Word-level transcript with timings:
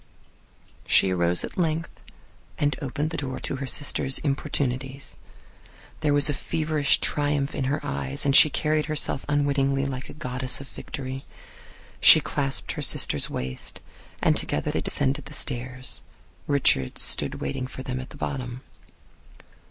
She 0.87 1.11
arose 1.11 1.43
at 1.43 1.59
length 1.59 2.01
and 2.57 2.75
opened 2.81 3.11
the 3.11 3.17
door 3.17 3.39
to 3.41 3.57
her 3.57 3.67
sister's 3.67 4.17
importunities. 4.17 5.15
There 5.99 6.11
was 6.11 6.27
a 6.27 6.33
feverish 6.33 6.99
triumph 6.99 7.53
in 7.53 7.65
her 7.65 7.79
eyes, 7.85 8.25
and 8.25 8.35
she 8.35 8.49
carried 8.49 8.87
herself 8.87 9.23
unwittingly 9.29 9.85
like 9.85 10.09
a 10.09 10.13
goddess 10.13 10.59
of 10.59 10.67
Victory. 10.69 11.23
She 11.99 12.19
clasped 12.19 12.71
her 12.71 12.81
sister's 12.81 13.29
waist, 13.29 13.79
and 14.23 14.35
together 14.35 14.71
they 14.71 14.81
descended 14.81 15.25
the 15.25 15.35
stairs. 15.35 16.01
Richards 16.47 17.03
stood 17.03 17.35
waiting 17.35 17.67
for 17.67 17.83
them 17.83 17.99
at 17.99 18.09
the 18.09 18.17
bottom. 18.17 18.61